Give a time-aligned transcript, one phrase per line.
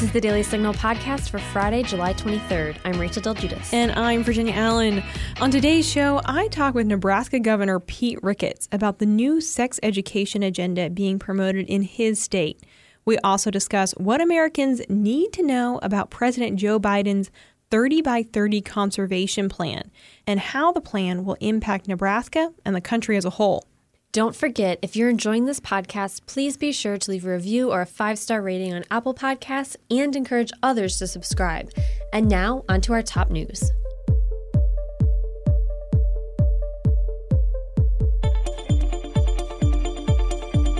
[0.00, 2.78] This is the Daily Signal podcast for Friday, July 23rd.
[2.86, 3.70] I'm Rachel Del Guidice.
[3.74, 5.02] And I'm Virginia Allen.
[5.42, 10.42] On today's show, I talk with Nebraska Governor Pete Ricketts about the new sex education
[10.42, 12.62] agenda being promoted in his state.
[13.04, 17.30] We also discuss what Americans need to know about President Joe Biden's
[17.70, 19.90] 30 by 30 conservation plan
[20.26, 23.66] and how the plan will impact Nebraska and the country as a whole.
[24.12, 27.82] Don't forget, if you're enjoying this podcast, please be sure to leave a review or
[27.82, 31.70] a five star rating on Apple Podcasts and encourage others to subscribe.
[32.12, 33.70] And now, onto our top news.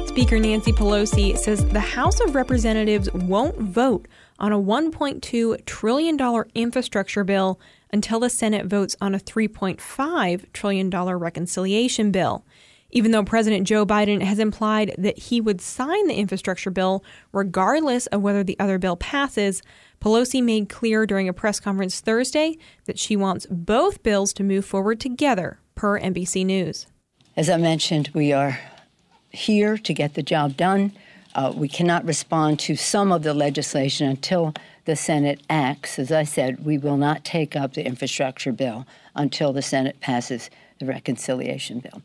[0.09, 4.09] Speaker Nancy Pelosi says the House of Representatives won't vote
[4.41, 7.60] on a $1.2 trillion infrastructure bill
[7.93, 12.45] until the Senate votes on a $3.5 trillion reconciliation bill.
[12.93, 18.07] Even though President Joe Biden has implied that he would sign the infrastructure bill regardless
[18.09, 19.63] of whether the other bill passes,
[20.01, 24.65] Pelosi made clear during a press conference Thursday that she wants both bills to move
[24.65, 26.87] forward together, per NBC News.
[27.37, 28.59] As I mentioned, we are
[29.30, 30.93] here to get the job done.
[31.35, 34.52] Uh, we cannot respond to some of the legislation until
[34.85, 35.99] the Senate acts.
[35.99, 40.51] As I said, we will not take up the infrastructure bill until the Senate passes
[40.80, 42.02] the reconciliation bill.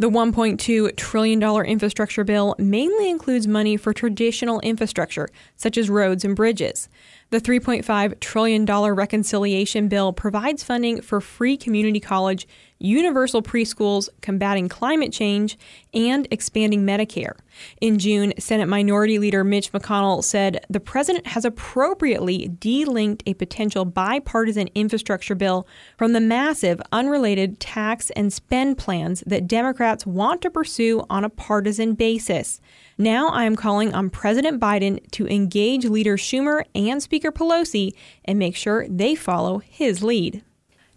[0.00, 6.36] The $1.2 trillion infrastructure bill mainly includes money for traditional infrastructure, such as roads and
[6.36, 6.88] bridges.
[7.30, 12.48] The $3.5 trillion reconciliation bill provides funding for free community college
[12.78, 15.58] universal preschools, combating climate change,
[15.92, 17.34] and expanding Medicare.
[17.80, 23.84] In June, Senate Minority Leader Mitch McConnell said the president has appropriately delinked a potential
[23.84, 30.50] bipartisan infrastructure bill from the massive, unrelated tax and spend plans that Democrats want to
[30.50, 32.60] pursue on a partisan basis.
[33.00, 38.40] Now I am calling on President Biden to engage Leader Schumer and Speaker Pelosi and
[38.40, 40.42] make sure they follow his lead.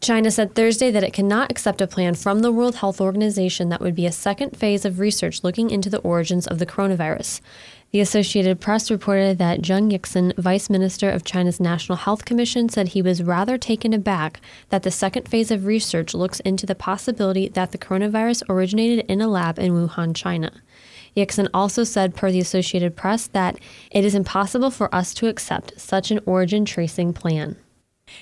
[0.02, 3.82] China said Thursday that it cannot accept a plan from the World Health Organization that
[3.82, 7.40] would be a second phase of research looking into the origins of the coronavirus.
[7.92, 12.88] The Associated Press reported that Zheng Yixin, Vice Minister of China's National Health Commission, said
[12.88, 17.48] he was rather taken aback that the second phase of research looks into the possibility
[17.50, 20.52] that the coronavirus originated in a lab in Wuhan, China.
[21.16, 23.58] Yixin also said, per the Associated Press, that
[23.92, 27.58] it is impossible for us to accept such an origin tracing plan.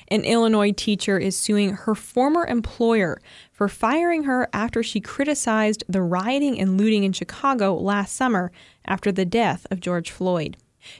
[0.09, 3.19] An Illinois teacher is suing her former employer
[3.51, 8.51] for firing her after she criticized the rioting and looting in Chicago last summer
[8.85, 10.57] after the death of George Floyd.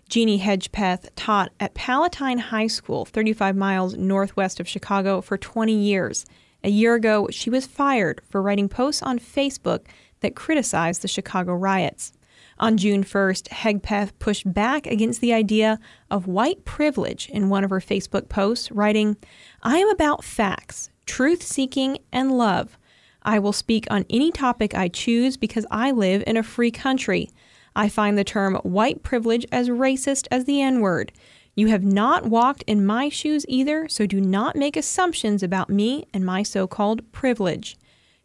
[0.10, 6.26] Jeannie Hedgepeth taught at Palatine High School, 35 miles northwest of Chicago, for 20 years.
[6.64, 9.86] A year ago, she was fired for writing posts on Facebook
[10.22, 12.14] that criticized the Chicago riots.
[12.60, 15.80] On June 1st, Hedgepeth pushed back against the idea
[16.12, 19.16] of white privilege in one of her Facebook posts, writing,
[19.64, 22.78] I am about facts, truth seeking, and love.
[23.24, 27.30] I will speak on any topic I choose because I live in a free country.
[27.76, 31.14] I find the term white privilege as racist as the N word.
[31.56, 36.06] You have not walked in my shoes either, so do not make assumptions about me
[36.14, 37.78] and my so called privilege.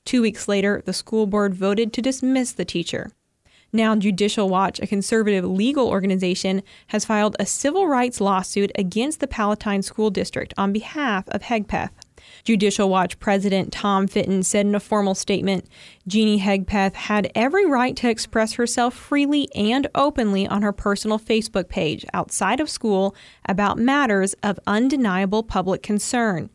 [0.04, 3.10] Two weeks later, the school board voted to dismiss the teacher.
[3.72, 9.26] Now, Judicial Watch, a conservative legal organization, has filed a civil rights lawsuit against the
[9.26, 11.90] Palatine School District on behalf of Hedgepeth.
[12.44, 15.66] Judicial Watch President Tom Fitton said in a formal statement
[16.06, 21.68] Jeannie Hedgepeth had every right to express herself freely and openly on her personal Facebook
[21.68, 23.14] page outside of school
[23.48, 26.48] about matters of undeniable public concern.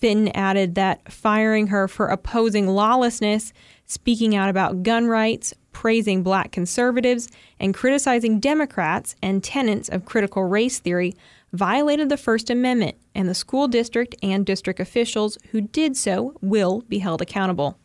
[0.00, 3.52] Fitton added that firing her for opposing lawlessness,
[3.86, 10.44] speaking out about gun rights, praising black conservatives, and criticizing Democrats and tenets of critical
[10.44, 11.14] race theory
[11.52, 16.82] violated the First Amendment, and the school district and district officials who did so will
[16.88, 17.78] be held accountable.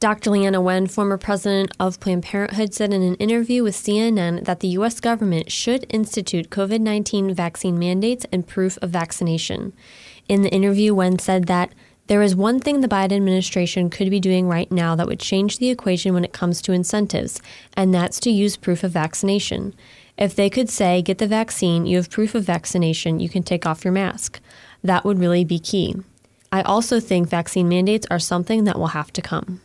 [0.00, 0.30] Dr.
[0.30, 4.68] Leana Wen, former president of Planned Parenthood, said in an interview with CNN that the
[4.68, 5.00] U.S.
[5.00, 9.72] government should institute COVID 19 vaccine mandates and proof of vaccination.
[10.28, 11.72] In the interview, Wen said that
[12.06, 15.58] there is one thing the Biden administration could be doing right now that would change
[15.58, 17.40] the equation when it comes to incentives,
[17.76, 19.74] and that's to use proof of vaccination.
[20.18, 23.64] If they could say, get the vaccine, you have proof of vaccination, you can take
[23.64, 24.40] off your mask.
[24.82, 25.96] That would really be key.
[26.52, 29.60] I also think vaccine mandates are something that will have to come.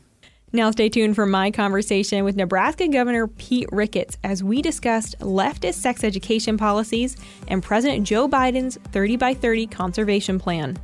[0.51, 5.75] Now, stay tuned for my conversation with Nebraska Governor Pete Ricketts as we discussed leftist
[5.75, 7.18] sex education policies
[7.48, 10.80] and President Joe Biden's 30 by 30 conservation plan.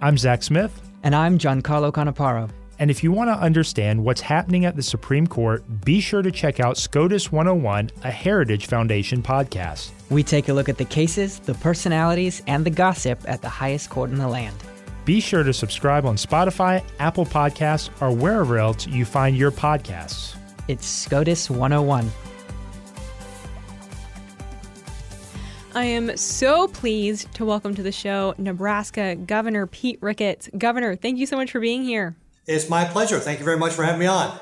[0.00, 0.80] I'm Zach Smith.
[1.04, 2.50] And I'm Giancarlo Canaparo.
[2.80, 6.32] And if you want to understand what's happening at the Supreme Court, be sure to
[6.32, 9.90] check out SCOTUS 101, a Heritage Foundation podcast.
[10.10, 13.90] We take a look at the cases, the personalities, and the gossip at the highest
[13.90, 14.56] court in the land.
[15.04, 20.36] Be sure to subscribe on Spotify, Apple Podcasts, or wherever else you find your podcasts.
[20.66, 22.10] It's SCOTUS 101.
[25.74, 30.48] I am so pleased to welcome to the show Nebraska Governor Pete Ricketts.
[30.56, 32.16] Governor, thank you so much for being here.
[32.46, 33.18] It's my pleasure.
[33.18, 34.38] Thank you very much for having me on.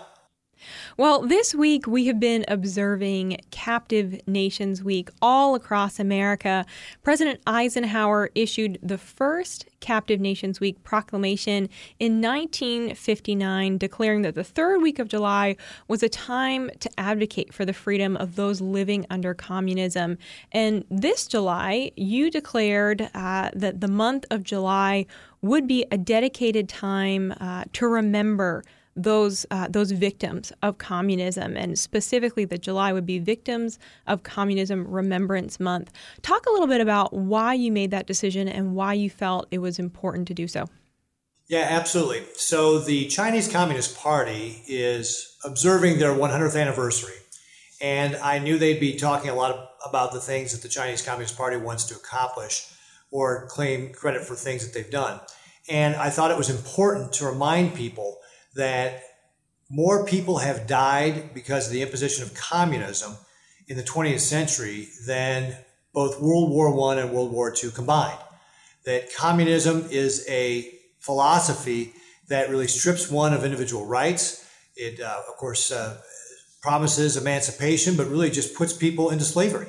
[0.99, 6.67] Well, this week we have been observing Captive Nations Week all across America.
[7.03, 14.83] President Eisenhower issued the first Captive Nations Week proclamation in 1959, declaring that the third
[14.83, 15.57] week of July
[15.89, 20.19] was a time to advocate for the freedom of those living under communism.
[20.53, 25.07] And this July, you declared uh, that the month of July
[25.41, 28.63] would be a dedicated time uh, to remember
[28.97, 34.87] those uh, those victims of communism, and specifically that July would be Victims of Communism
[34.87, 35.93] Remembrance Month.
[36.23, 39.59] Talk a little bit about why you made that decision and why you felt it
[39.59, 40.67] was important to do so.
[41.49, 42.23] Yeah, absolutely.
[42.35, 47.17] So the Chinese Communist Party is observing their 100th anniversary,
[47.81, 51.37] and I knew they'd be talking a lot about the things that the Chinese Communist
[51.37, 52.69] Party wants to accomplish
[53.11, 55.21] or claim credit for things that they've done.
[55.69, 58.19] And I thought it was important to remind people
[58.55, 59.03] that
[59.71, 63.17] more people have died because of the imposition of communism
[63.69, 65.57] in the 20th century than
[65.95, 68.19] both World War I and World War II combined.
[68.85, 71.95] That communism is a philosophy
[72.29, 74.47] that really strips one of individual rights.
[74.77, 76.01] It, uh, of course, uh,
[76.63, 79.67] promises emancipation, but really just puts people into slavery.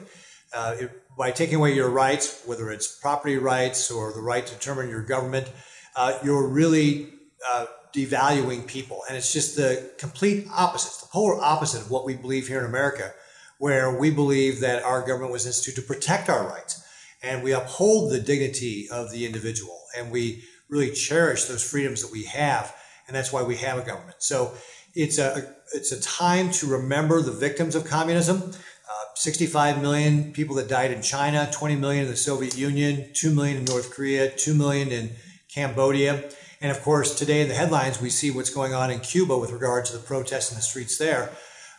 [0.53, 4.53] Uh, it, by taking away your rights, whether it's property rights or the right to
[4.53, 5.51] determine your government,
[5.95, 7.09] uh, you're really
[7.51, 9.01] uh, devaluing people.
[9.07, 12.59] And it's just the complete opposite, it's the polar opposite of what we believe here
[12.59, 13.13] in America,
[13.59, 16.83] where we believe that our government was instituted to protect our rights
[17.21, 22.11] and we uphold the dignity of the individual and we really cherish those freedoms that
[22.11, 22.75] we have.
[23.07, 24.17] And that's why we have a government.
[24.19, 24.53] So
[24.95, 28.41] it's a, it's a time to remember the victims of communism.
[28.41, 33.33] Uh, 65 million people that died in China, 20 million in the Soviet Union, 2
[33.33, 35.11] million in North Korea, 2 million in
[35.47, 36.29] Cambodia.
[36.63, 39.51] And of course, today in the headlines, we see what's going on in Cuba with
[39.51, 41.29] regard to the protests in the streets there.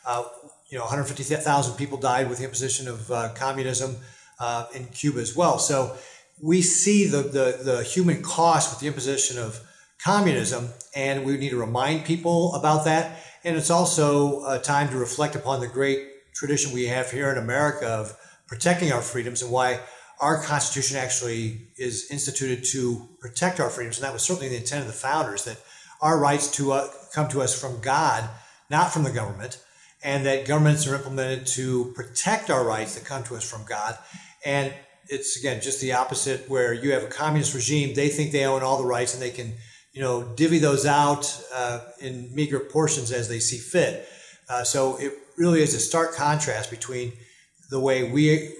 [0.05, 0.25] Uh,
[0.69, 3.97] you know, 150,000 people died with the imposition of uh, communism
[4.39, 5.59] uh, in Cuba as well.
[5.59, 5.97] So
[6.39, 9.59] we see the, the, the human cost with the imposition of
[10.05, 13.25] communism, and we need to remind people about that.
[13.43, 17.39] And it's also a time to reflect upon the great tradition we have here in
[17.39, 18.15] America of
[18.49, 19.81] protecting our freedoms and why
[20.21, 24.83] our Constitution actually is instituted to protect our freedoms, and that was certainly the intent
[24.83, 25.59] of the founders that
[26.01, 28.29] our rights to uh, come to us from God,
[28.71, 29.59] not from the government,
[30.03, 33.97] and that governments are implemented to protect our rights that come to us from God.
[34.45, 34.73] And
[35.09, 38.63] it's again just the opposite, where you have a communist regime; they think they own
[38.63, 39.53] all the rights, and they can,
[39.93, 44.09] you know, divvy those out uh, in meager portions as they see fit.
[44.49, 47.13] Uh, so it really is a stark contrast between
[47.71, 48.55] the way we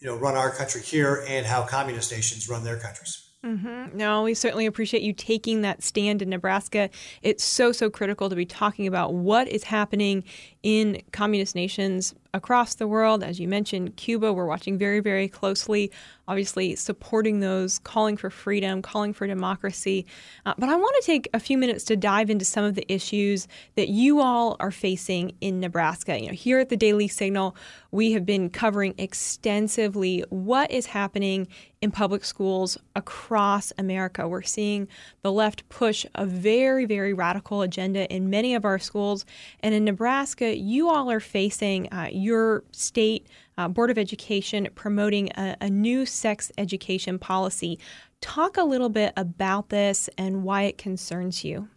[0.00, 3.30] you know, run our country here and how communist nations run their countries.
[3.44, 3.96] Mm-hmm.
[3.96, 6.90] No, we certainly appreciate you taking that stand in Nebraska.
[7.22, 10.24] It's so, so critical to be talking about what is happening
[10.62, 13.22] in communist nations across the world.
[13.22, 15.90] As you mentioned, Cuba, we're watching very, very closely,
[16.28, 20.06] obviously supporting those, calling for freedom, calling for democracy.
[20.46, 22.90] Uh, but I want to take a few minutes to dive into some of the
[22.92, 26.20] issues that you all are facing in Nebraska.
[26.20, 27.56] You know, here at the Daily Signal,
[27.90, 31.48] we have been covering extensively what is happening
[31.80, 34.28] in public schools across America.
[34.28, 34.86] We're seeing
[35.22, 39.24] the left push a very, very radical agenda in many of our schools.
[39.60, 43.26] And in Nebraska, you all are facing uh, your state
[43.58, 47.78] uh, Board of Education promoting a, a new sex education policy.
[48.20, 51.68] Talk a little bit about this and why it concerns you.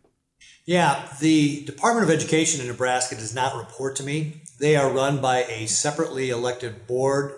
[0.65, 4.41] Yeah, the Department of Education in Nebraska does not report to me.
[4.59, 7.33] They are run by a separately elected board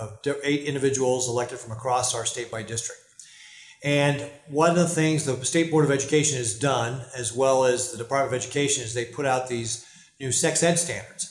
[0.00, 3.00] of eight individuals elected from across our state by district.
[3.82, 7.92] And one of the things the State Board of Education has done, as well as
[7.92, 9.86] the Department of Education, is they put out these
[10.20, 11.26] new sex ed standards.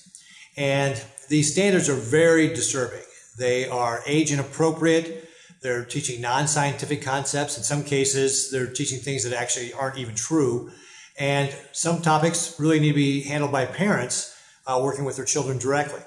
[0.57, 3.03] And these standards are very disturbing.
[3.37, 5.29] They are age inappropriate.
[5.61, 7.57] They're teaching non scientific concepts.
[7.57, 10.71] In some cases, they're teaching things that actually aren't even true.
[11.17, 15.57] And some topics really need to be handled by parents uh, working with their children
[15.57, 16.01] directly.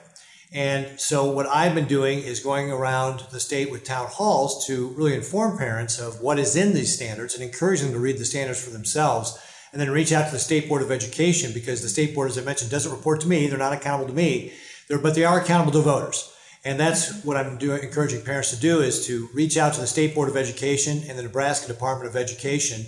[0.54, 4.88] And so, what I've been doing is going around the state with town halls to
[4.88, 8.24] really inform parents of what is in these standards and encourage them to read the
[8.24, 9.38] standards for themselves
[9.72, 12.38] and then reach out to the State Board of Education because the State Board, as
[12.38, 13.46] I mentioned, doesn't report to me.
[13.46, 14.52] They're not accountable to me,
[14.88, 16.32] They're, but they are accountable to voters.
[16.64, 20.14] And that's what I'm encouraging parents to do is to reach out to the State
[20.14, 22.86] Board of Education and the Nebraska Department of Education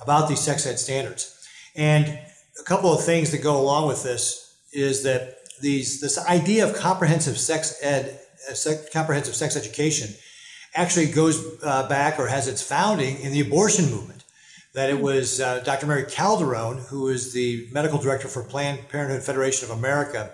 [0.00, 1.32] about these sex ed standards.
[1.74, 6.68] And a couple of things that go along with this is that these this idea
[6.68, 10.14] of comprehensive sex ed, uh, sex, comprehensive sex education,
[10.74, 14.15] actually goes uh, back or has its founding in the abortion movement.
[14.76, 15.86] That it was uh, Dr.
[15.86, 20.30] Mary Calderone, who is the medical director for Planned Parenthood Federation of America,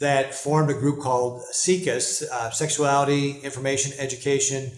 [0.00, 4.72] that formed a group called SIECUS, uh, Sexuality, Information, Education,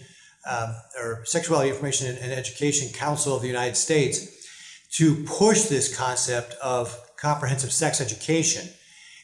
[0.47, 4.47] um, or Sexuality, Information, and Education Council of the United States,
[4.91, 8.69] to push this concept of comprehensive sex education.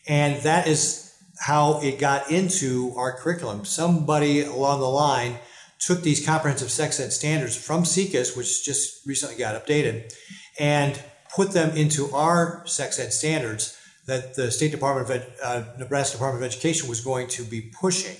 [0.07, 3.65] And that is how it got into our curriculum.
[3.65, 5.37] Somebody along the line
[5.79, 10.13] took these comprehensive sex ed standards from SIECUS, which just recently got updated,
[10.59, 11.01] and
[11.35, 16.17] put them into our sex ed standards that the State Department of Ed, uh, Nebraska
[16.17, 18.15] Department of Education was going to be pushing.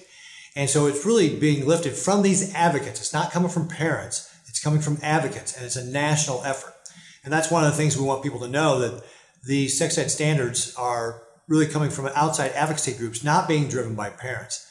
[0.55, 2.99] And so it's really being lifted from these advocates.
[2.99, 4.33] It's not coming from parents.
[4.47, 6.73] It's coming from advocates, and it's a national effort.
[7.23, 9.03] And that's one of the things we want people to know that
[9.45, 14.09] the sex ed standards are really coming from outside advocacy groups, not being driven by
[14.09, 14.64] parents.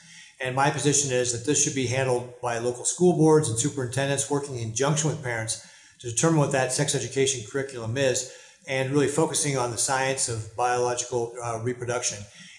[0.44, 4.30] And my position is that this should be handled by local school boards and superintendents
[4.30, 5.66] working in conjunction with parents
[6.00, 8.30] to determine what that sex education curriculum is
[8.68, 12.18] and really focusing on the science of biological uh, reproduction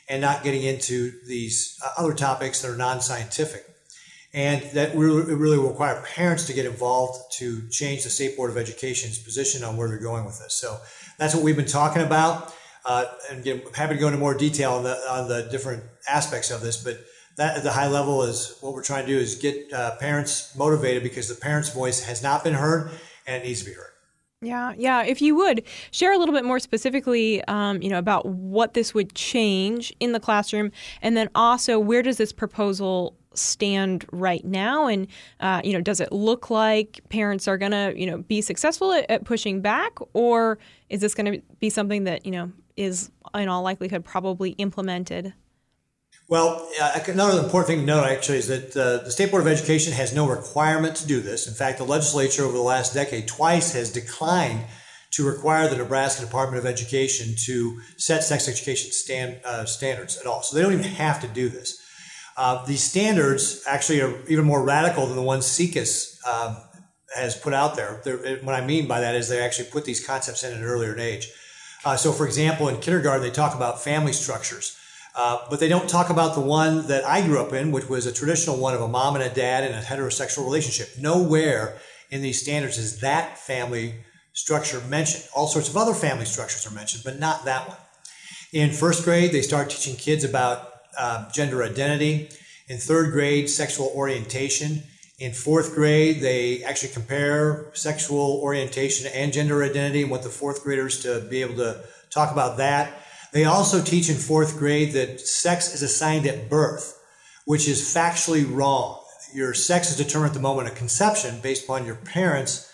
[0.10, 3.64] and not getting into these uh, other topics that are non-scientific.
[4.34, 8.50] And that really, really will require parents to get involved to change the State Board
[8.50, 10.56] of Education's position on where they're going with this.
[10.56, 10.80] So
[11.20, 12.52] that's what we've been talking about.
[12.84, 16.50] Uh, and again, happy to go into more detail on the, on the different aspects
[16.50, 17.00] of this, but
[17.36, 20.56] that at the high level is what we're trying to do is get uh, parents
[20.56, 22.92] motivated because the parents' voice has not been heard
[23.28, 23.92] and it needs to be heard.
[24.42, 25.04] Yeah, yeah.
[25.04, 28.94] If you would share a little bit more specifically, um, you know, about what this
[28.94, 34.88] would change in the classroom, and then also where does this proposal stand right now,
[34.88, 35.08] and
[35.40, 38.92] uh, you know, does it look like parents are going to, you know, be successful
[38.92, 43.10] at, at pushing back, or is this going to be something that you know is
[43.34, 45.34] in all likelihood probably implemented?
[46.28, 49.48] Well, uh, another important thing to note actually is that uh, the State Board of
[49.48, 51.48] Education has no requirement to do this.
[51.48, 54.66] In fact, the legislature over the last decade twice has declined
[55.12, 60.26] to require the Nebraska Department of Education to set sex education stand, uh, standards at
[60.26, 60.42] all.
[60.42, 61.80] So they don't even have to do this.
[62.36, 66.58] Uh, these standards actually are even more radical than the ones SIECUS um,
[67.16, 68.02] has put out there.
[68.04, 70.66] They're, what I mean by that is they actually put these concepts in at an
[70.66, 71.30] earlier age.
[71.86, 74.76] Uh, so, for example, in kindergarten, they talk about family structures.
[75.16, 78.06] Uh, but they don't talk about the one that I grew up in, which was
[78.06, 80.90] a traditional one of a mom and a dad in a heterosexual relationship.
[81.00, 81.78] Nowhere
[82.12, 83.96] in these standards is that family
[84.34, 85.24] structure mentioned.
[85.34, 87.78] All sorts of other family structures are mentioned, but not that one.
[88.52, 92.30] In first grade, they start teaching kids about uh, gender identity.
[92.68, 94.84] In third grade, sexual orientation.
[95.18, 100.62] In fourth grade, they actually compare sexual orientation and gender identity and want the fourth
[100.62, 103.05] graders to be able to talk about that.
[103.36, 106.98] They also teach in fourth grade that sex is assigned at birth,
[107.44, 109.04] which is factually wrong.
[109.34, 112.72] Your sex is determined at the moment of conception based upon your parents'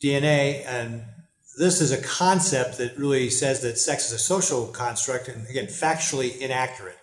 [0.00, 0.64] DNA.
[0.66, 1.02] And
[1.58, 5.66] this is a concept that really says that sex is a social construct and, again,
[5.66, 6.98] factually inaccurate.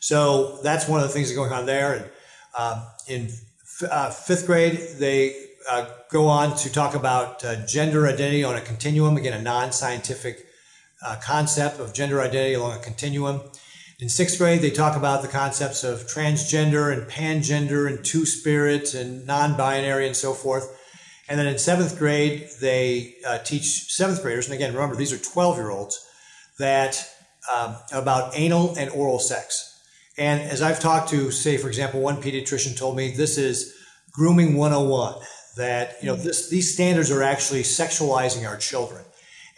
[0.00, 1.94] So that's one of the things that's going on there.
[1.94, 2.10] And
[2.58, 5.34] um, in f- uh, fifth grade, they
[5.66, 9.72] uh, go on to talk about uh, gender identity on a continuum, again, a non
[9.72, 10.44] scientific
[11.02, 13.40] uh, concept of gender identity along a continuum.
[14.00, 18.94] In sixth grade, they talk about the concepts of transgender and pangender and two spirit
[18.94, 20.76] and non binary and so forth.
[21.28, 25.18] And then in seventh grade, they uh, teach seventh graders, and again, remember, these are
[25.18, 26.06] 12 year olds,
[26.58, 27.06] that
[27.54, 29.64] um, about anal and oral sex.
[30.16, 33.74] And as I've talked to, say, for example, one pediatrician told me this is
[34.12, 35.14] grooming 101,
[35.56, 39.04] that, you know, this, these standards are actually sexualizing our children.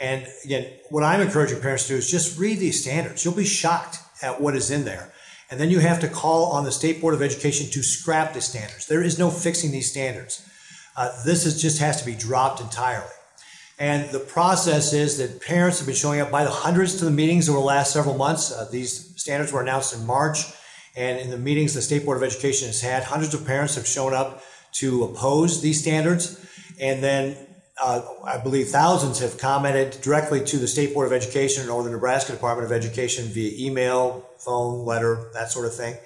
[0.01, 3.25] And again, what I'm encouraging parents to do is just read these standards.
[3.25, 5.13] You'll be shocked at what is in there.
[5.51, 8.41] And then you have to call on the State Board of Education to scrap the
[8.41, 8.87] standards.
[8.87, 10.49] There is no fixing these standards.
[10.97, 13.11] Uh, this is, just has to be dropped entirely.
[13.79, 17.11] And the process is that parents have been showing up by the hundreds to the
[17.11, 18.53] meetings over the last several months.
[18.53, 20.45] Uh, these standards were announced in March.
[20.97, 23.87] And in the meetings the State Board of Education has had, hundreds of parents have
[23.87, 24.43] shown up
[24.73, 26.45] to oppose these standards.
[26.79, 27.37] And then
[27.81, 31.91] uh, I believe thousands have commented directly to the State Board of Education or the
[31.91, 35.97] Nebraska Department of Education via email, phone, letter, that sort of thing.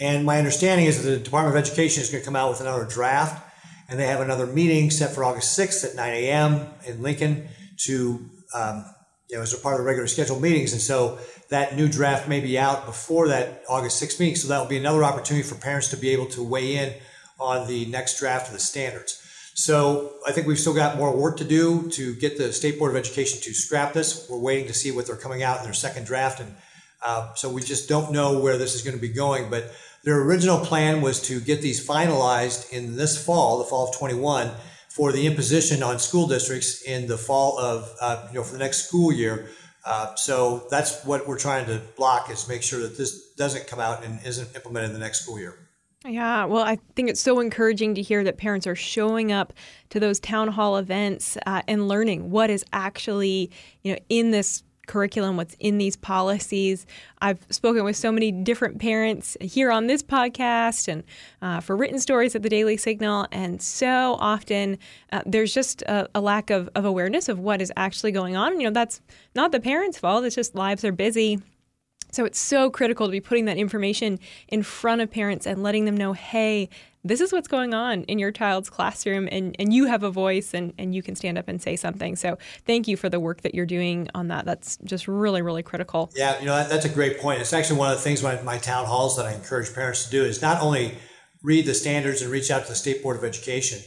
[0.00, 2.60] And my understanding is that the Department of Education is going to come out with
[2.60, 3.46] another draft,
[3.88, 6.66] and they have another meeting set for August 6th at 9 a.m.
[6.86, 7.48] in Lincoln
[7.84, 8.84] to um,
[9.28, 10.72] you know, as a part of the regular scheduled meetings.
[10.72, 14.36] And so that new draft may be out before that August 6th meeting.
[14.36, 16.94] So that will be another opportunity for parents to be able to weigh in
[17.40, 19.21] on the next draft of the standards.
[19.62, 22.90] So I think we've still got more work to do to get the State Board
[22.90, 24.28] of Education to scrap this.
[24.28, 26.40] We're waiting to see what they're coming out in their second draft.
[26.40, 26.52] And
[27.00, 29.50] uh, so we just don't know where this is going to be going.
[29.50, 33.96] But their original plan was to get these finalized in this fall, the fall of
[33.96, 34.50] 21,
[34.88, 38.58] for the imposition on school districts in the fall of, uh, you know, for the
[38.58, 39.46] next school year.
[39.84, 43.78] Uh, so that's what we're trying to block is make sure that this doesn't come
[43.78, 45.54] out and isn't implemented in the next school year.
[46.04, 49.52] Yeah, well, I think it's so encouraging to hear that parents are showing up
[49.90, 53.50] to those town hall events uh, and learning what is actually,
[53.82, 56.86] you know, in this curriculum, what's in these policies.
[57.20, 61.04] I've spoken with so many different parents here on this podcast and
[61.40, 64.78] uh, for written stories at the Daily Signal, and so often
[65.12, 68.60] uh, there's just a, a lack of, of awareness of what is actually going on.
[68.60, 69.00] You know, that's
[69.36, 71.40] not the parents' fault; it's just lives are busy
[72.12, 75.86] so it's so critical to be putting that information in front of parents and letting
[75.86, 76.68] them know, hey,
[77.04, 80.54] this is what's going on in your child's classroom and, and you have a voice
[80.54, 82.14] and, and you can stand up and say something.
[82.14, 84.44] So thank you for the work that you're doing on that.
[84.44, 86.12] That's just really, really critical.
[86.14, 87.40] Yeah, you know, that, that's a great point.
[87.40, 90.10] It's actually one of the things my, my town halls that I encourage parents to
[90.10, 90.98] do is not only
[91.42, 93.80] read the standards and reach out to the State Board of Education,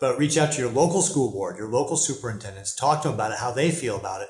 [0.00, 3.32] but reach out to your local school board, your local superintendents, talk to them about
[3.32, 4.28] it, how they feel about it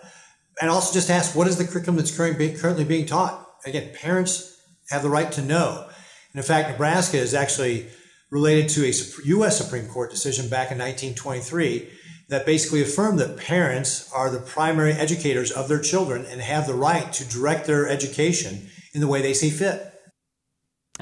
[0.61, 3.49] and also just ask what is the curriculum that's currently being taught.
[3.65, 5.87] Again, parents have the right to know.
[6.33, 7.87] And in fact, Nebraska is actually
[8.31, 8.93] related to a
[9.27, 9.59] U.S.
[9.59, 11.89] Supreme Court decision back in 1923
[12.29, 16.75] that basically affirmed that parents are the primary educators of their children and have the
[16.75, 19.92] right to direct their education in the way they see fit.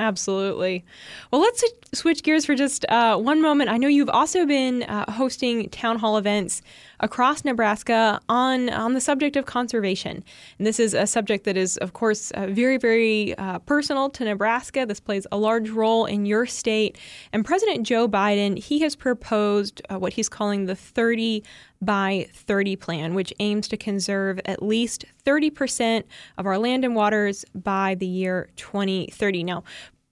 [0.00, 0.82] Absolutely.
[1.30, 3.68] Well, let's switch gears for just uh, one moment.
[3.68, 6.62] I know you've also been uh, hosting town hall events
[7.00, 10.24] across Nebraska on on the subject of conservation.
[10.56, 14.24] And this is a subject that is, of course, uh, very, very uh, personal to
[14.24, 14.86] Nebraska.
[14.86, 16.96] This plays a large role in your state.
[17.34, 21.44] And President Joe Biden, he has proposed uh, what he's calling the 30
[21.82, 26.04] by 30 plan, which aims to conserve at least 30%
[26.38, 29.44] of our land and waters by the year 2030.
[29.44, 29.64] Now,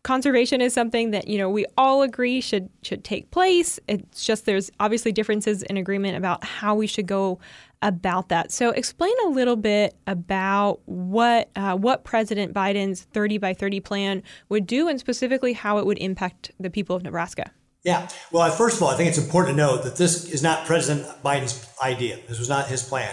[0.02, 3.78] conservation is something that you know we all agree should should take place.
[3.88, 7.38] It's just there's obviously differences in agreement about how we should go
[7.82, 8.50] about that.
[8.50, 14.22] So explain a little bit about what uh, what President Biden's 30 by 30 plan
[14.48, 17.50] would do, and specifically how it would impact the people of Nebraska.
[17.88, 18.06] Yeah.
[18.30, 21.06] Well, first of all, I think it's important to note that this is not President
[21.22, 22.18] Biden's idea.
[22.28, 23.10] This was not his plan.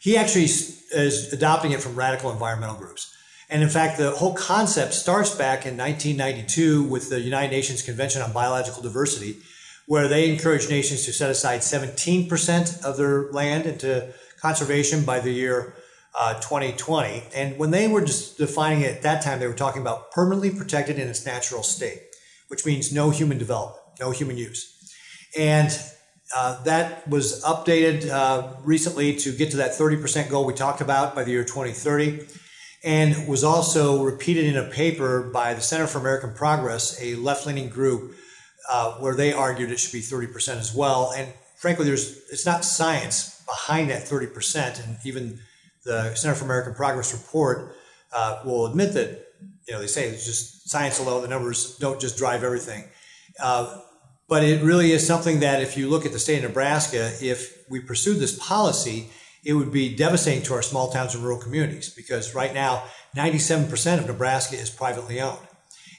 [0.00, 3.14] He actually is adopting it from radical environmental groups.
[3.48, 8.20] And in fact, the whole concept starts back in 1992 with the United Nations Convention
[8.20, 9.36] on Biological Diversity,
[9.86, 15.30] where they encourage nations to set aside 17% of their land into conservation by the
[15.30, 15.74] year
[16.18, 17.22] uh, 2020.
[17.32, 20.50] And when they were just defining it at that time, they were talking about permanently
[20.50, 22.02] protected in its natural state,
[22.48, 24.72] which means no human development, no human use.
[25.38, 25.70] And
[26.34, 31.14] uh, that was updated uh, recently to get to that 30% goal we talked about
[31.14, 32.26] by the year 2030
[32.84, 37.46] and was also repeated in a paper by the Center for American Progress, a left
[37.46, 38.14] leaning group,
[38.70, 41.12] uh, where they argued it should be 30% as well.
[41.16, 44.84] And frankly, there's it's not science behind that 30%.
[44.84, 45.40] And even
[45.84, 47.76] the Center for American Progress report
[48.12, 49.26] uh, will admit that,
[49.66, 52.84] you know, they say it's just science alone, the numbers don't just drive everything.
[53.40, 53.80] Uh,
[54.28, 57.64] but it really is something that if you look at the state of Nebraska, if
[57.70, 59.10] we pursued this policy,
[59.44, 62.82] it would be devastating to our small towns and rural communities because right now,
[63.16, 65.46] 97% of Nebraska is privately owned.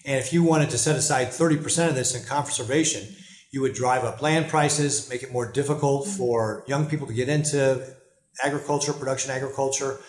[0.06, 3.16] And if you wanted to set aside 30% of this in conservation,
[3.52, 7.30] you would drive up land prices, make it more difficult for young people to get
[7.30, 7.86] into
[8.44, 10.00] agriculture, production agriculture.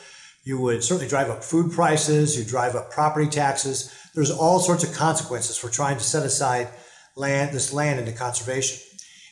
[0.44, 3.94] You would certainly drive up food prices, you drive up property taxes.
[4.14, 6.68] There's all sorts of consequences for trying to set aside
[7.18, 8.78] land, this land into conservation.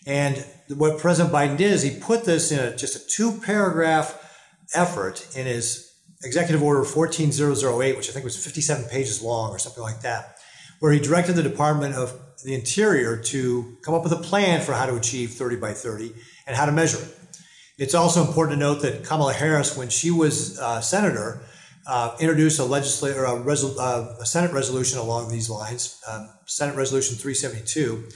[0.06, 4.22] And what President Biden did is he put this in a, just a two paragraph
[4.74, 9.82] effort in his Executive Order 14008, which I think was 57 pages long or something
[9.82, 10.38] like that,
[10.80, 14.72] where he directed the Department of the Interior to come up with a plan for
[14.72, 16.12] how to achieve 30 by 30
[16.46, 17.18] and how to measure it.
[17.78, 21.42] It's also important to note that Kamala Harris, when she was uh, senator,
[21.86, 26.76] uh, introduced a legislator, a, resol- uh, a, Senate resolution along these lines, um, Senate
[26.76, 28.08] Resolution 372,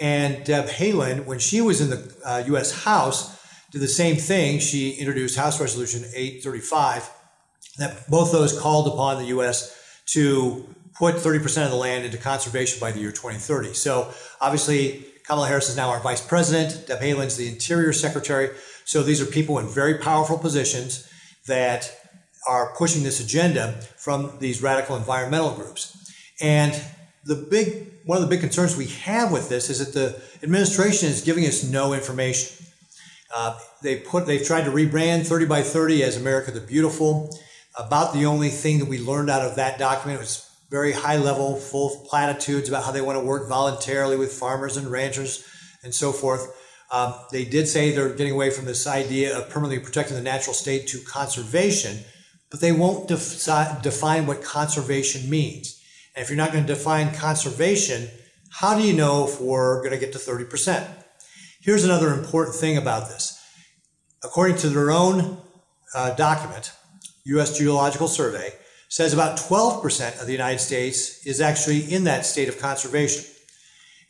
[0.00, 2.84] and Deb Haaland, when she was in the uh, U.S.
[2.84, 3.36] House,
[3.72, 4.60] did the same thing.
[4.60, 7.10] She introduced House Resolution 835,
[7.78, 10.02] that both those called upon the U.S.
[10.06, 13.74] to put 30% of the land into conservation by the year 2030.
[13.74, 16.86] So obviously, Kamala Harris is now our vice president.
[16.86, 18.50] Deb Haaland's the interior secretary.
[18.84, 21.10] So these are people in very powerful positions
[21.46, 21.92] that
[22.48, 26.12] are pushing this agenda from these radical environmental groups.
[26.40, 26.80] And
[27.24, 31.08] the big one of the big concerns we have with this is that the administration
[31.08, 32.66] is giving us no information.
[33.34, 37.36] Uh, they put they've tried to rebrand 30 by 30 as America the Beautiful.
[37.76, 41.56] About the only thing that we learned out of that document was very high level,
[41.56, 45.46] full of platitudes about how they want to work voluntarily with farmers and ranchers
[45.84, 46.54] and so forth.
[46.90, 50.54] Um, they did say they're getting away from this idea of permanently protecting the natural
[50.54, 51.98] state to conservation,
[52.50, 55.82] but they won't defi- define what conservation means.
[56.14, 58.08] And if you're not going to define conservation,
[58.50, 60.88] how do you know if we're going to get to 30%?
[61.60, 63.38] Here's another important thing about this.
[64.22, 65.38] According to their own
[65.94, 66.72] uh, document,
[67.24, 67.58] U.S.
[67.58, 68.52] Geological Survey
[68.88, 73.24] says about 12% of the United States is actually in that state of conservation.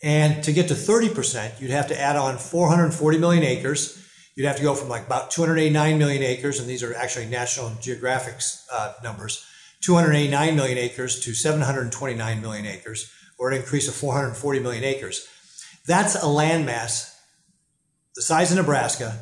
[0.03, 4.06] And to get to 30%, you'd have to add on 440 million acres.
[4.37, 7.72] You'd have to go from like about 289 million acres, and these are actually National
[7.81, 8.37] Geographic
[8.72, 9.44] uh, numbers,
[9.81, 15.27] 289 million acres to 729 million acres, or an increase of 440 million acres.
[15.87, 17.14] That's a landmass
[18.14, 19.18] the size of Nebraska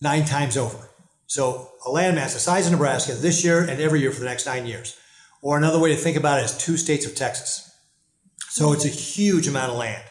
[0.00, 0.88] nine times over.
[1.26, 4.46] So a landmass the size of Nebraska this year and every year for the next
[4.46, 4.98] nine years.
[5.42, 7.70] Or another way to think about it is two states of Texas.
[8.48, 10.02] So it's a huge amount of land.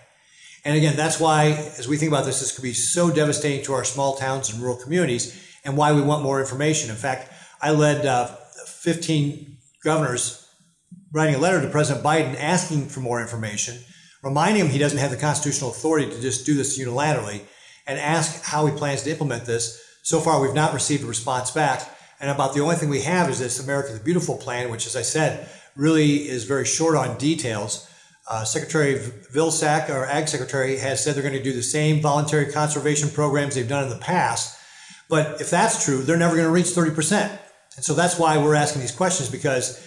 [0.65, 3.73] And again, that's why, as we think about this, this could be so devastating to
[3.73, 6.89] our small towns and rural communities, and why we want more information.
[6.89, 8.27] In fact, I led uh,
[8.65, 10.47] 15 governors
[11.11, 13.77] writing a letter to President Biden asking for more information,
[14.23, 17.41] reminding him he doesn't have the constitutional authority to just do this unilaterally,
[17.87, 19.81] and ask how he plans to implement this.
[20.03, 21.81] So far, we've not received a response back.
[22.19, 24.95] And about the only thing we have is this America the Beautiful plan, which, as
[24.95, 27.88] I said, really is very short on details.
[28.29, 28.93] Uh, secretary
[29.33, 33.55] Vilsack, our ag secretary, has said they're going to do the same voluntary conservation programs
[33.55, 34.55] they've done in the past.
[35.09, 37.39] But if that's true, they're never going to reach 30%.
[37.75, 39.83] And so that's why we're asking these questions because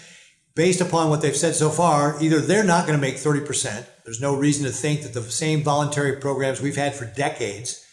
[0.56, 3.86] based upon what they've said so far, either they're not going to make 30%.
[4.04, 7.86] There's no reason to think that the same voluntary programs we've had for decades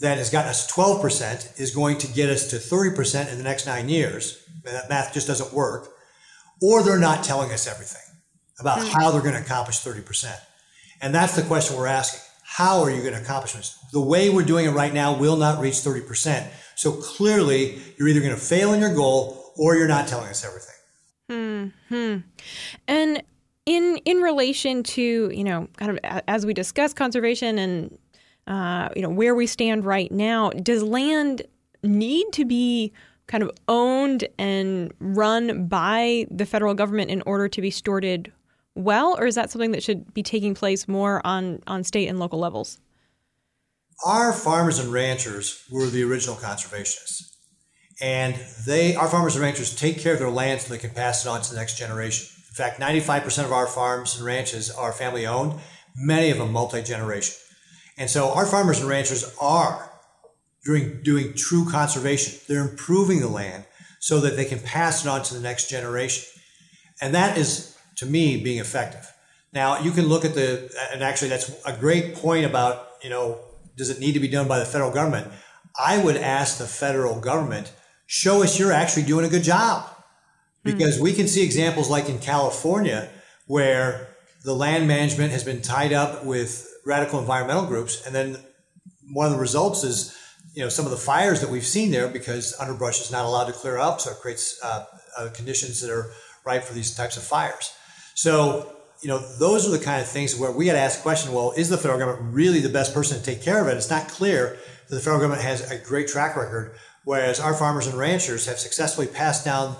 [0.00, 3.66] that has gotten us 12% is going to get us to 30% in the next
[3.66, 4.42] nine years.
[4.64, 5.90] That math just doesn't work.
[6.62, 8.11] Or they're not telling us everything
[8.62, 8.98] about mm-hmm.
[8.98, 10.34] how they're going to accomplish 30%.
[11.02, 12.20] And that's the question we're asking.
[12.42, 13.78] How are you going to accomplish this?
[13.92, 16.46] The way we're doing it right now will not reach 30%.
[16.76, 20.44] So clearly, you're either going to fail in your goal or you're not telling us
[20.44, 20.72] everything.
[21.88, 22.16] Hmm.
[22.88, 23.22] And
[23.64, 27.98] in in relation to you know kind of as we discuss conservation and
[28.46, 31.42] uh, you know where we stand right now, does land
[31.82, 32.92] need to be
[33.28, 38.30] kind of owned and run by the federal government in order to be stewarded
[38.74, 42.18] well, or is that something that should be taking place more on, on state and
[42.18, 42.78] local levels?
[44.04, 47.32] Our farmers and ranchers were the original conservationists.
[48.00, 48.34] And
[48.66, 51.28] they, our farmers and ranchers take care of their land so they can pass it
[51.28, 52.26] on to the next generation.
[52.48, 55.60] In fact, 95% of our farms and ranches are family owned,
[55.96, 57.36] many of them multi generation.
[57.98, 59.92] And so our farmers and ranchers are
[60.64, 62.40] doing, doing true conservation.
[62.48, 63.64] They're improving the land
[64.00, 66.24] so that they can pass it on to the next generation.
[67.00, 69.12] And that is to me being effective.
[69.52, 73.38] Now you can look at the, and actually that's a great point about, you know,
[73.76, 75.30] does it need to be done by the federal government?
[75.78, 77.72] I would ask the federal government,
[78.06, 79.88] show us you're actually doing a good job.
[80.64, 81.04] Because mm-hmm.
[81.04, 83.10] we can see examples like in California
[83.46, 88.06] where the land management has been tied up with radical environmental groups.
[88.06, 88.38] And then
[89.12, 90.16] one of the results is,
[90.54, 93.46] you know, some of the fires that we've seen there because underbrush is not allowed
[93.46, 94.00] to clear up.
[94.00, 94.84] So it creates uh,
[95.18, 96.12] uh, conditions that are
[96.44, 97.74] ripe for these types of fires.
[98.22, 101.02] So, you know, those are the kind of things where we got to ask the
[101.02, 103.76] question, well, is the federal government really the best person to take care of it?
[103.76, 104.58] It's not clear
[104.88, 108.60] that the federal government has a great track record, whereas our farmers and ranchers have
[108.60, 109.74] successfully passed down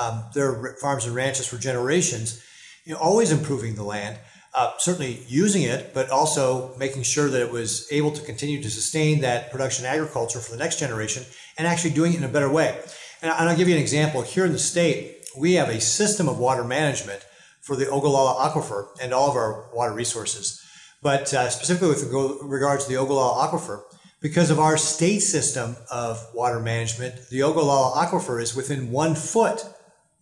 [0.00, 2.40] um, their farms and ranches for generations,
[2.84, 4.20] you know, always improving the land.
[4.54, 8.70] Uh, certainly using it, but also making sure that it was able to continue to
[8.70, 11.24] sustain that production agriculture for the next generation
[11.58, 12.76] and actually doing it in a better way.
[13.20, 14.22] And I'll give you an example.
[14.22, 17.24] Here in the state, we have a system of water management
[17.60, 20.62] for the Ogallala Aquifer and all of our water resources.
[21.02, 22.10] But uh, specifically with
[22.42, 23.82] regards to the Ogallala Aquifer,
[24.20, 29.64] because of our state system of water management, the Ogallala Aquifer is within one foot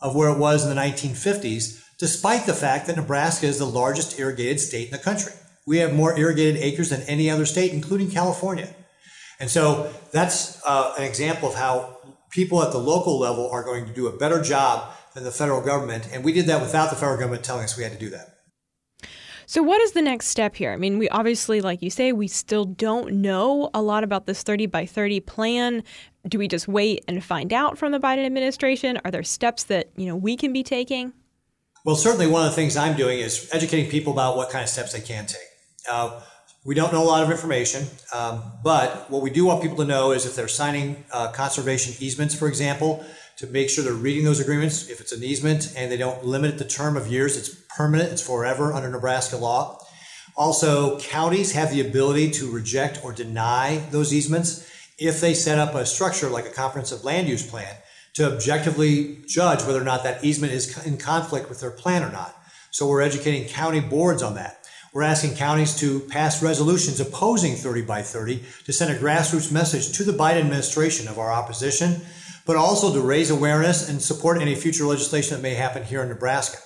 [0.00, 4.18] of where it was in the 1950s, despite the fact that Nebraska is the largest
[4.18, 5.32] irrigated state in the country.
[5.66, 8.72] We have more irrigated acres than any other state, including California.
[9.40, 11.98] And so that's uh, an example of how
[12.30, 15.60] people at the local level are going to do a better job than the federal
[15.60, 16.08] government.
[16.12, 18.36] And we did that without the federal government telling us we had to do that.
[19.46, 20.72] So, what is the next step here?
[20.72, 24.42] I mean, we obviously, like you say, we still don't know a lot about this
[24.42, 25.82] 30 by 30 plan.
[26.28, 29.00] Do we just wait and find out from the Biden administration?
[29.04, 31.14] Are there steps that you know we can be taking?
[31.84, 34.68] Well, certainly one of the things I'm doing is educating people about what kind of
[34.68, 35.40] steps they can take.
[35.90, 36.20] Uh,
[36.64, 39.86] we don't know a lot of information, um, but what we do want people to
[39.86, 43.02] know is if they're signing uh, conservation easements, for example,
[43.38, 44.88] to make sure they're reading those agreements.
[44.88, 48.26] If it's an easement and they don't limit the term of years, it's permanent, it's
[48.26, 49.80] forever under Nebraska law.
[50.36, 55.74] Also, counties have the ability to reject or deny those easements if they set up
[55.74, 57.76] a structure like a comprehensive land use plan
[58.14, 62.10] to objectively judge whether or not that easement is in conflict with their plan or
[62.10, 62.36] not.
[62.72, 64.66] So we're educating county boards on that.
[64.92, 69.96] We're asking counties to pass resolutions opposing 30 by 30 to send a grassroots message
[69.96, 72.00] to the Biden administration of our opposition
[72.48, 76.08] but also to raise awareness and support any future legislation that may happen here in
[76.08, 76.56] Nebraska.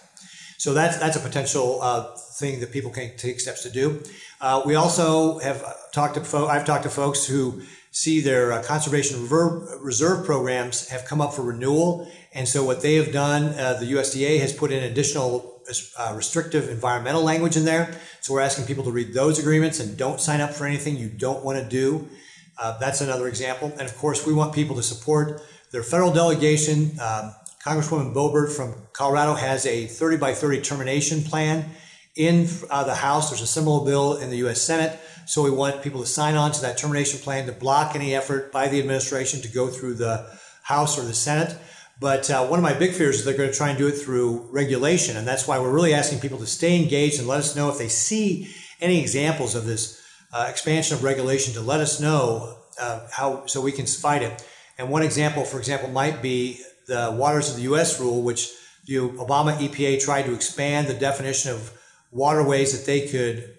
[0.56, 4.00] So that's that's a potential uh, thing that people can take steps to do.
[4.40, 9.22] Uh, we also have talked to I've talked to folks who see their uh, conservation
[9.22, 13.74] reserve, reserve, programs have come up for renewal, and so what they have done, uh,
[13.80, 15.62] the USDA has put in additional
[15.98, 17.92] uh, restrictive environmental language in there.
[18.20, 21.08] So we're asking people to read those agreements and don't sign up for anything you
[21.08, 22.08] don't want to do.
[22.56, 23.72] Uh, that's another example.
[23.72, 25.42] And of course, we want people to support
[25.72, 31.70] their federal delegation, um, Congresswoman Boebert from Colorado has a 30 by 30 termination plan
[32.14, 33.30] in uh, the House.
[33.30, 34.60] There's a similar bill in the U.S.
[34.60, 34.98] Senate.
[35.24, 38.52] So we want people to sign on to that termination plan to block any effort
[38.52, 40.28] by the administration to go through the
[40.64, 41.56] House or the Senate.
[42.00, 43.92] But uh, one of my big fears is they're going to try and do it
[43.92, 45.16] through regulation.
[45.16, 47.78] And that's why we're really asking people to stay engaged and let us know if
[47.78, 53.06] they see any examples of this uh, expansion of regulation to let us know uh,
[53.10, 54.44] how so we can fight it.
[54.78, 58.00] And one example, for example, might be the Waters of the U.S.
[58.00, 58.50] rule, which
[58.86, 61.72] the Obama EPA tried to expand the definition of
[62.10, 63.56] waterways that they could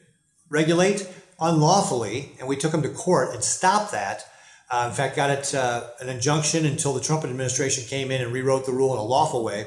[0.50, 4.26] regulate unlawfully, and we took them to court and stopped that.
[4.70, 8.34] Uh, in fact, got it uh, an injunction until the Trump administration came in and
[8.34, 9.66] rewrote the rule in a lawful way.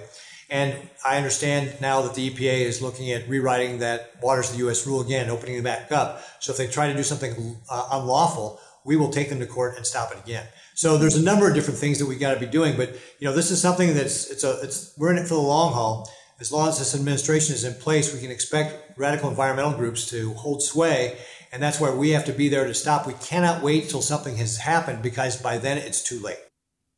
[0.48, 4.58] And I understand now that the EPA is looking at rewriting that Waters of the
[4.60, 4.86] U.S.
[4.86, 6.22] rule again, opening it back up.
[6.40, 9.76] So if they try to do something uh, unlawful, we will take them to court
[9.76, 10.46] and stop it again.
[10.76, 13.26] So there's a number of different things that we got to be doing, but you
[13.26, 16.10] know, this is something that's it's a it's we're in it for the long haul.
[16.38, 20.34] As long as this administration is in place, we can expect radical environmental groups to
[20.34, 21.16] hold sway,
[21.50, 23.06] and that's where we have to be there to stop.
[23.06, 26.36] We cannot wait till something has happened because by then it's too late.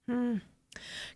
[0.08, 0.38] Hmm.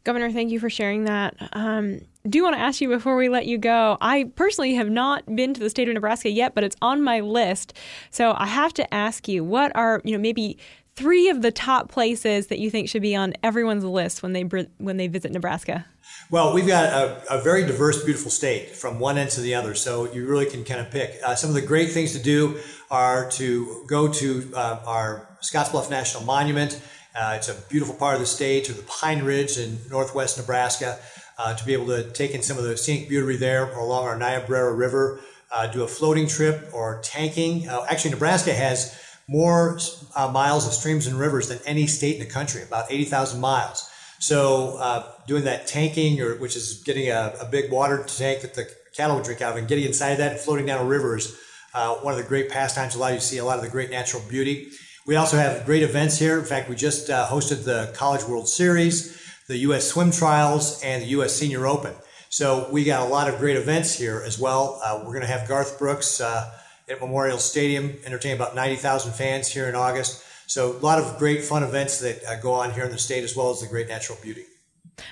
[0.05, 1.35] Governor, thank you for sharing that.
[1.53, 3.99] Um, do want to ask you before we let you go.
[4.01, 7.21] I personally have not been to the state of Nebraska yet, but it's on my
[7.21, 7.77] list.
[8.11, 10.59] So I have to ask you, what are you know maybe
[10.97, 14.43] three of the top places that you think should be on everyone's list when they
[14.79, 15.87] when they visit Nebraska?
[16.31, 19.75] Well, we've got a, a, very diverse, beautiful state from one end to the other,
[19.75, 21.19] so you really can kind of pick.
[21.25, 22.59] Uh, some of the great things to do
[22.91, 26.81] are to go to uh, our Scottsbluff National Monument.
[27.15, 30.99] Uh, it's a beautiful part of the state, or the Pine Ridge in northwest Nebraska,
[31.39, 34.05] uh, to be able to take in some of the scenic beauty there, or along
[34.05, 35.21] our Niobrara River,
[35.55, 37.69] uh, do a floating trip or tanking.
[37.69, 38.99] Uh, actually, Nebraska has
[39.29, 39.79] more
[40.17, 43.89] uh, miles of streams and rivers than any state in the country, about 80,000 miles.
[44.19, 48.55] So uh, doing that tanking, or which is getting a, a, big water tank that
[48.55, 51.17] the cattle would drink out of, and getting inside that and floating down a river
[51.17, 51.37] is
[51.75, 52.95] uh, one of the great pastimes.
[52.95, 54.69] Allow you to see a lot of the great natural beauty.
[55.07, 56.39] We also have great events here.
[56.39, 59.89] In fact, we just uh, hosted the College World Series, the U.S.
[59.89, 61.35] Swim Trials, and the U.S.
[61.35, 61.93] Senior Open.
[62.29, 64.81] So we got a lot of great events here as well.
[64.85, 66.49] Uh, we're going to have Garth Brooks uh,
[66.89, 70.23] at Memorial Stadium, entertain about 90,000 fans here in August.
[70.47, 73.25] So a lot of great fun events that uh, go on here in the state
[73.25, 74.45] as well as the great natural beauty.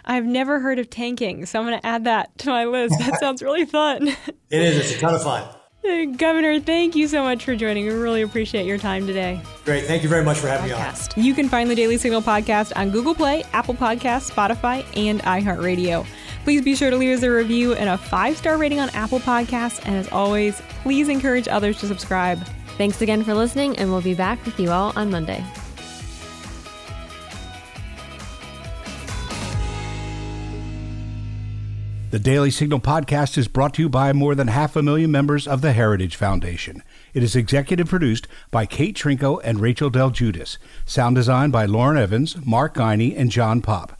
[0.05, 2.99] I've never heard of tanking, so I'm going to add that to my list.
[2.99, 4.09] That sounds really fun.
[4.09, 4.17] it
[4.51, 4.77] is.
[4.77, 5.49] It's a ton of fun.
[6.17, 7.87] Governor, thank you so much for joining.
[7.87, 9.41] We really appreciate your time today.
[9.65, 9.85] Great.
[9.85, 11.17] Thank you very much for having podcast.
[11.17, 11.27] me on.
[11.27, 16.07] You can find the Daily Signal podcast on Google Play, Apple Podcasts, Spotify, and iHeartRadio.
[16.45, 19.21] Please be sure to leave us a review and a five star rating on Apple
[19.21, 19.81] Podcasts.
[19.85, 22.45] And as always, please encourage others to subscribe.
[22.79, 25.45] Thanks again for listening, and we'll be back with you all on Monday.
[32.11, 35.47] The Daily Signal podcast is brought to you by more than half a million members
[35.47, 36.83] of the Heritage Foundation.
[37.15, 40.59] It is executive produced by Kate Trinko and Rachel Del Guidice.
[40.85, 44.00] Sound design by Lauren Evans, Mark Guiney, and John Popp.